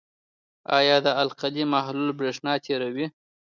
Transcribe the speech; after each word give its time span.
آیا 0.77 0.95
د 1.05 1.07
القلي 1.21 1.63
محلول 1.73 2.09
برېښنا 2.19 2.53
تیروي؟ 2.65 3.05